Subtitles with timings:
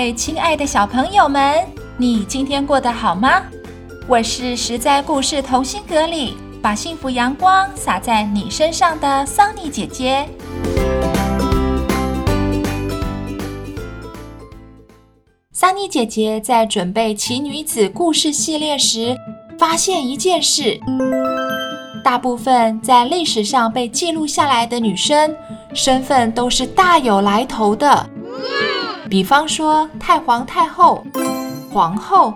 [0.00, 1.62] 位亲爱的小朋友们，
[1.98, 3.42] 你今天过得好吗？
[4.08, 10.26] 我是实在故事同心阁里把幸福阳光洒在你身上的桑尼姐姐。
[15.52, 19.14] 桑尼姐姐在准备奇女子故事系列时，
[19.58, 20.80] 发现一件事：
[22.02, 25.36] 大部分在历史上被记录下来的女生，
[25.74, 28.08] 身份都是大有来头的。
[29.10, 31.04] 比方说太皇太后、
[31.72, 32.32] 皇后、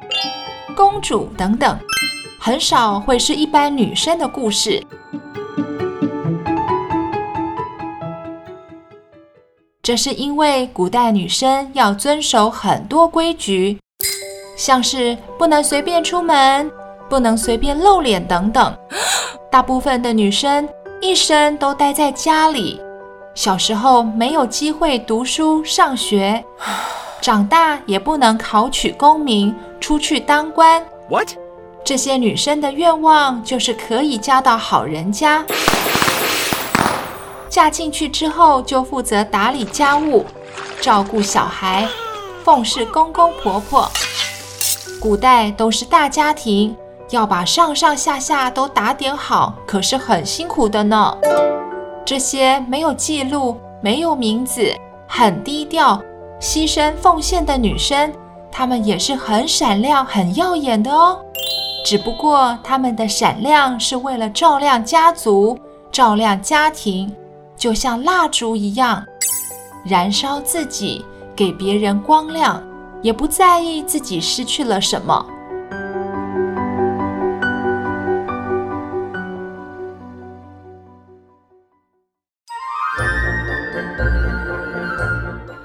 [0.74, 1.78] 公主等等，
[2.40, 4.84] 很少会是一般女生的故事。
[9.84, 13.78] 这是因为古代女生要遵守很多规矩，
[14.56, 16.68] 像是不能随便出门、
[17.08, 18.76] 不能随便露脸等等。
[19.48, 20.68] 大部分的女生
[21.00, 22.80] 一生都待在家里。
[23.34, 26.44] 小时候没有机会读书上学，
[27.20, 30.84] 长大也不能考取功名，出去当官。
[31.10, 31.30] What？
[31.84, 35.44] 这些女生的愿望就是可以嫁到好人家，
[37.50, 40.24] 嫁进去之后就负责打理家务，
[40.80, 41.88] 照顾小孩，
[42.44, 43.90] 奉侍公公婆婆。
[45.00, 46.74] 古代都是大家庭，
[47.10, 51.18] 要把上上下下都打点好，可是很辛苦的呢。
[52.04, 54.74] 这些没有记录、没有名字、
[55.08, 56.00] 很低调、
[56.38, 58.12] 牺牲奉献的女生，
[58.52, 61.18] 她们也是很闪亮、很耀眼的哦。
[61.82, 65.58] 只不过她们的闪亮是为了照亮家族、
[65.90, 67.14] 照亮家庭，
[67.56, 69.02] 就像蜡烛一样，
[69.84, 71.04] 燃烧自己，
[71.34, 72.62] 给别人光亮，
[73.00, 75.24] 也不在意自己失去了什么。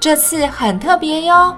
[0.10, 1.56] 这次很特别哟，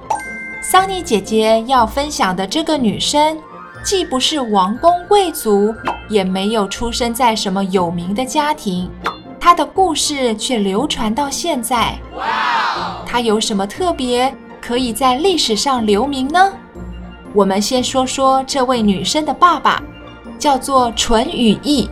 [0.62, 3.38] 桑尼姐姐要分享的这个女生，
[3.82, 5.74] 既不是王公贵族，
[6.10, 8.92] 也没有出生在什么有名的家庭，
[9.40, 11.98] 她的故事却流传到现在。
[13.06, 16.52] 她有什么特别，可以在历史上留名呢？
[17.34, 19.82] 我们先说说这位女生的爸爸，
[20.38, 21.90] 叫做淳于意。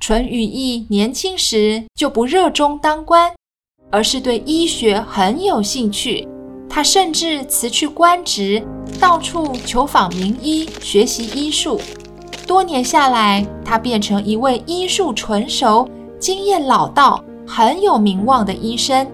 [0.00, 3.32] 淳于意年轻时就不热衷当官。
[3.94, 6.26] 而是对医学很有兴趣，
[6.68, 8.60] 他甚至辞去官职，
[8.98, 11.80] 到处求访名医，学习医术。
[12.44, 15.88] 多年下来，他变成一位医术纯熟、
[16.18, 19.06] 经验老道、很有名望的医生。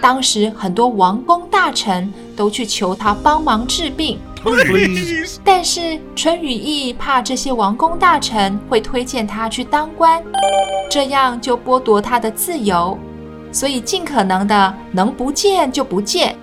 [0.00, 4.18] 当时很多王公大臣都去求他帮忙治病，
[5.44, 10.20] 但是淳于意怕这些王公大臣会推荐他去当官，
[10.90, 12.98] 这样就剥夺他的自由。
[13.52, 16.34] 所以，尽可能的能不见就不见，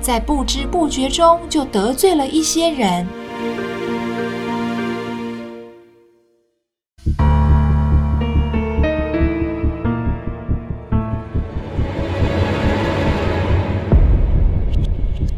[0.00, 3.06] 在不知不觉中就得罪了一些人。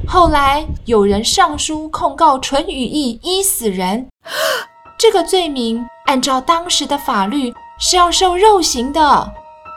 [0.08, 4.06] 后来有人上书控告淳于意医死人，
[4.96, 9.32] 这个罪名按照当时的法律是要受肉刑的。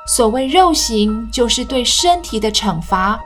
[0.10, 3.20] 所谓肉刑，就是对身体的惩罚，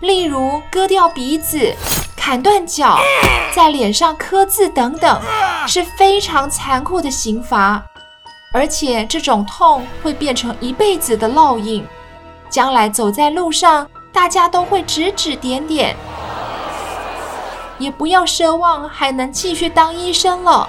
[0.00, 1.76] 例如割掉鼻子、
[2.16, 2.98] 砍断脚、
[3.54, 5.20] 在脸上刻字等等，
[5.68, 7.84] 是非常残酷的刑罚。
[8.54, 11.86] 而且这种痛会变成一辈子的烙印，
[12.48, 15.94] 将来走在路上，大家都会指指点点。
[17.78, 20.66] 也不要奢望还能继续当医生了。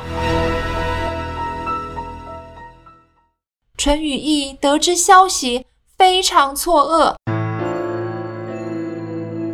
[3.87, 5.65] 陈羽翼得知消息，
[5.97, 7.15] 非常错愕，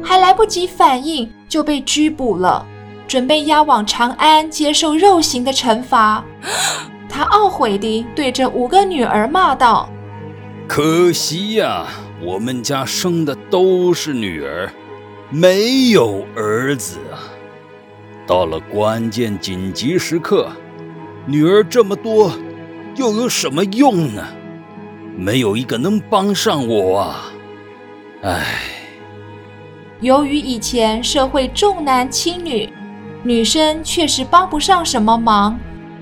[0.03, 2.65] 还来不及反应，就被拘捕了，
[3.07, 6.25] 准备押往长安接受肉刑的惩罚。
[7.07, 9.87] 他懊悔地对着五个女儿骂道
[10.67, 11.85] ：“可惜呀，
[12.19, 14.67] 我们家生的都是女儿，
[15.29, 17.21] 没有儿子啊！
[18.25, 20.49] 到了关键紧急时刻，
[21.27, 22.31] 女儿这么多。”
[22.95, 24.23] 又有什么用呢？
[25.15, 27.31] 没有一个能帮上我啊！
[28.23, 28.63] 唉，
[29.99, 32.71] 由于以前社会重男轻女，
[33.21, 35.59] 女生确实帮不上什么忙，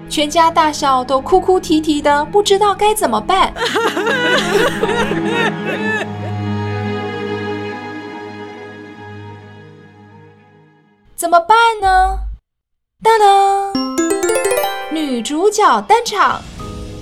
[0.10, 3.54] 全家大小都哭哭啼啼的，不知道该怎么办。
[11.16, 12.20] 怎么办呢？
[13.04, 13.74] 当当，
[14.92, 16.42] 女主角登场。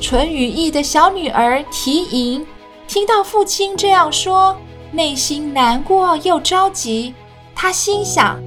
[0.01, 2.45] 淳于意的小女儿缇萦
[2.87, 4.55] 听到父亲这样说，
[4.91, 7.13] 内心难过又着急。
[7.53, 8.39] 她心想：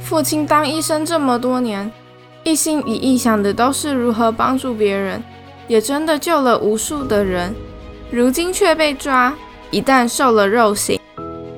[0.00, 1.92] 父亲当医生这么多年，
[2.42, 5.22] 一心一意想的都是如何帮助别人，
[5.68, 7.54] 也真的救了无数的人。
[8.10, 9.34] 如今却被抓，
[9.70, 10.98] 一旦受了肉刑，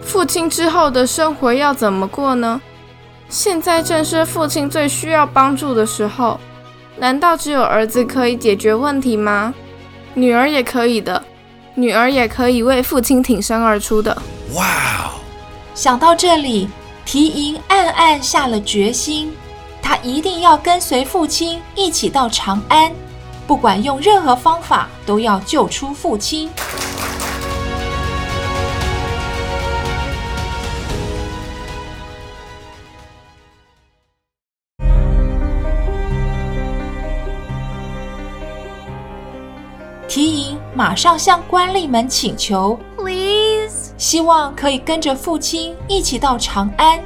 [0.03, 2.61] 父亲之后的生活要怎么过呢？
[3.29, 6.39] 现在正是父亲最需要帮助的时候。
[6.97, 9.53] 难道只有儿子可以解决问题吗？
[10.15, 11.23] 女儿也可以的，
[11.75, 14.17] 女儿也可以为父亲挺身而出的。
[14.55, 15.11] 哇！
[15.75, 16.69] 想到这里，
[17.05, 19.35] 缇萦暗暗下了决心，
[19.83, 22.93] 她一定要跟随父亲一起到长安，
[23.45, 26.49] 不管用任何方法，都要救出父亲。
[40.07, 47.01] 缇萦马上向官吏们请求，Please，希望可以跟着父亲一起到长安。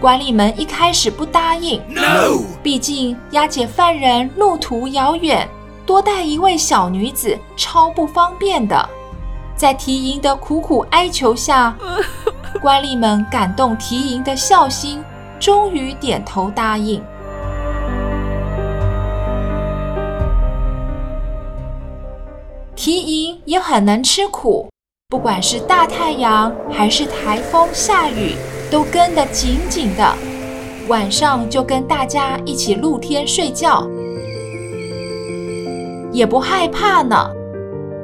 [0.00, 5.48] 官吏们一开始不答应，No，毕竟押解犯人路途遥远，
[5.84, 8.88] 多带一位小女子超不方便的。
[9.56, 11.74] 在提莹的苦苦哀求下，
[12.62, 15.02] 官吏们感动提莹的孝心，
[15.40, 17.02] 终于点头答应。
[23.48, 24.68] 也很能吃苦，
[25.08, 28.34] 不管是大太阳还是台风下雨，
[28.70, 30.14] 都跟得紧紧的。
[30.86, 33.88] 晚上就跟大家一起露天睡觉，
[36.12, 37.30] 也不害怕呢。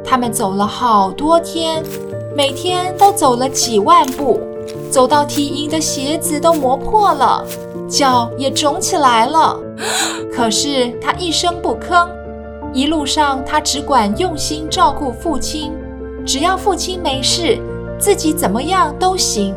[0.02, 1.82] 他们走了好多天，
[2.34, 4.40] 每天都走了几万步，
[4.90, 7.44] 走到缇萦的鞋子都磨破了，
[7.86, 9.60] 脚也肿起来了。
[10.34, 12.08] 可是他一声不吭。
[12.74, 15.72] 一路上，他只管用心照顾父亲，
[16.26, 17.56] 只要父亲没事，
[18.00, 19.54] 自己怎么样都行。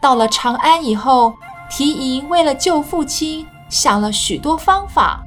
[0.00, 1.34] 到了长安以后，
[1.68, 5.24] 缇萦为了救父亲，想了许多方法，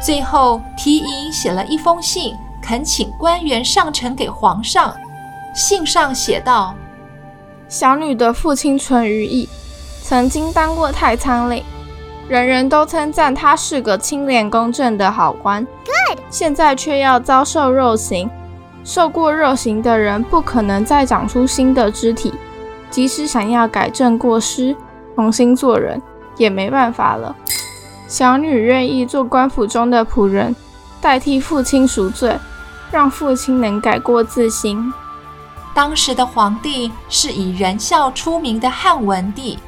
[0.00, 2.36] 最后缇萦写了一封信。
[2.62, 4.94] 恳请官员上呈给皇上。
[5.54, 6.74] 信上写道
[7.68, 9.46] ：“小女的父亲淳于意
[10.02, 11.62] 曾经当过太仓令，
[12.26, 15.62] 人人都称赞他是个清廉公正的好官。
[15.84, 16.20] Good.
[16.30, 18.30] 现在却要遭受肉刑，
[18.82, 22.32] 受过肉刑的人不可能再长出新的肢体，
[22.88, 24.74] 即使想要改正过失，
[25.14, 26.00] 重新做人，
[26.38, 27.36] 也没办法了。
[28.08, 30.56] 小女愿意做官府中的仆人，
[31.00, 32.38] 代替父亲赎罪。”
[32.92, 34.92] 让父亲能改过自新。
[35.74, 39.58] 当时的皇帝是以仁孝出名的汉文帝，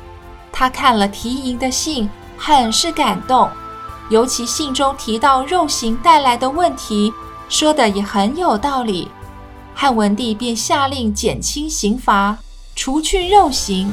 [0.53, 3.49] 他看了缇萦的信，很是感动。
[4.11, 7.11] 尤其信中提到肉刑带来的问题，
[7.49, 9.11] 说的也很有道理。
[9.75, 12.37] 汉文帝便下令减轻刑罚，
[12.77, 13.91] 除去肉刑。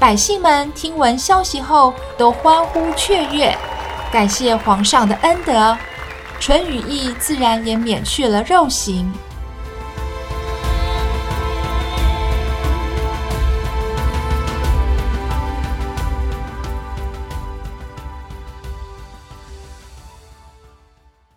[0.00, 3.56] 百姓们听闻消息后，都欢呼雀跃，
[4.12, 5.78] 感谢皇上的恩德。
[6.38, 9.12] 淳于意自然也免去了肉刑。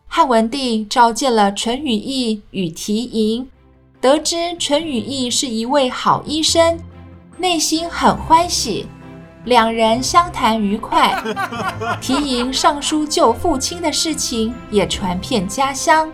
[0.08, 3.48] 汉文帝召见了淳于意与缇萦，
[4.02, 6.78] 得知淳于意是一位好医生，
[7.38, 8.86] 内心很欢喜。
[9.50, 11.12] 两人相谈愉快，
[12.00, 16.08] 缇萦上书救父亲的事情也传遍家乡，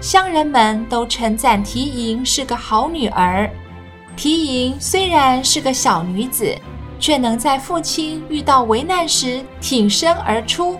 [0.00, 3.48] 乡人们都称赞缇萦是个好女儿。
[4.16, 6.56] 缇萦虽然是个小女子，
[6.98, 10.78] 却能在父亲遇到危难时挺身而出，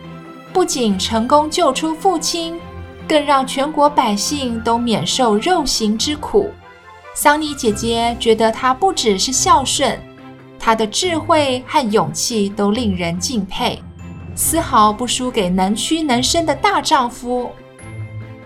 [0.50, 2.58] 不仅成功救出父亲，
[3.06, 6.50] 更让全国百姓都免受肉刑之苦。
[7.14, 10.00] 桑尼姐姐觉得她不只是孝顺。
[10.64, 13.80] 她的智慧和勇气都令人敬佩，
[14.36, 17.50] 丝毫不输给能屈能伸的大丈夫。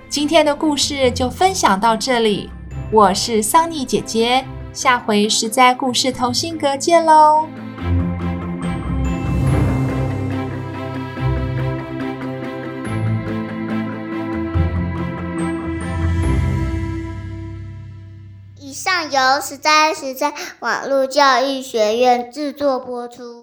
[0.08, 2.48] 今天的故事就分享到这里，
[2.90, 4.42] 我是桑尼姐姐，
[4.72, 7.46] 下回实在故事同心阁见喽。
[19.16, 23.42] 由实在实在网络教育学院制作播出。